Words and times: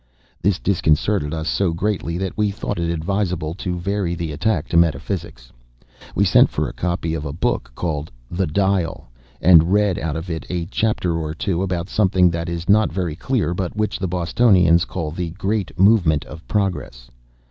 This 0.41 0.57
disconcerted 0.57 1.31
us 1.31 1.47
so 1.47 1.73
greatly 1.73 2.17
that 2.17 2.35
we 2.35 2.49
thought 2.49 2.79
it 2.79 2.89
advisable 2.89 3.53
to 3.53 3.77
vary 3.77 4.15
the 4.15 4.31
attack 4.31 4.67
to 4.69 4.75
Metaphysics. 4.75 5.51
We 6.15 6.25
sent 6.25 6.49
for 6.49 6.67
a 6.67 6.73
copy 6.73 7.13
of 7.13 7.23
a 7.23 7.31
book 7.31 7.71
called 7.75 8.09
the 8.27 8.47
"Dial," 8.47 9.11
and 9.43 9.71
read 9.71 9.99
out 9.99 10.15
of 10.15 10.27
it 10.27 10.43
a 10.49 10.65
chapter 10.65 11.15
or 11.19 11.35
two 11.35 11.61
about 11.61 11.87
something 11.87 12.31
that 12.31 12.49
is 12.49 12.67
not 12.67 12.91
very 12.91 13.15
clear, 13.15 13.53
but 13.53 13.75
which 13.75 13.99
the 13.99 14.07
Bostonians 14.07 14.85
call 14.85 15.11
the 15.11 15.29
Great 15.37 15.77
Movement 15.79 16.25
of 16.25 16.47
Progress. 16.47 17.11